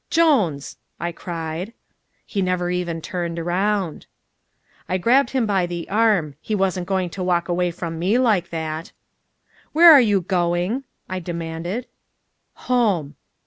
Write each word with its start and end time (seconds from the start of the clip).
"Jones!" 0.09 0.77
I 0.99 1.11
cried. 1.11 1.73
He 2.25 2.41
never 2.41 2.71
even 2.71 3.03
turned 3.03 3.37
round. 3.37 4.07
I 4.89 4.97
grabbed 4.97 5.29
him 5.29 5.45
by 5.45 5.67
the 5.67 5.87
arm. 5.91 6.33
He 6.41 6.55
wasn't 6.55 6.87
going 6.87 7.11
to 7.11 7.23
walk 7.23 7.47
away 7.47 7.69
from 7.69 7.99
me 7.99 8.17
like 8.17 8.49
that. 8.49 8.93
"Where 9.73 9.91
are 9.91 10.01
you 10.01 10.21
going?" 10.21 10.85
I 11.07 11.19
demanded. 11.19 11.85
"Home!" 12.65 13.15